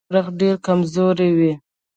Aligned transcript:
د 0.03 0.03
فزیکي 0.05 0.15
اړخه 0.19 0.31
ډېر 0.41 0.55
کمزوري 0.67 1.29
وي. 1.37 1.53